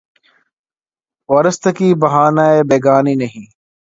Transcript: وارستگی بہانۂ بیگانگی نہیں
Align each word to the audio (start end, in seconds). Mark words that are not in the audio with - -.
وارستگی 1.29 1.89
بہانۂ 2.01 2.47
بیگانگی 2.69 3.15
نہیں 3.21 3.45